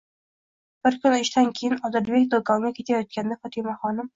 Bir 0.87 0.97
kun 1.03 1.17
ishdan 1.17 1.51
keyin 1.61 1.77
Odilbek 1.91 2.27
do'konga 2.35 2.73
ketayotganda 2.81 3.41
Fotimaxonim: 3.45 4.09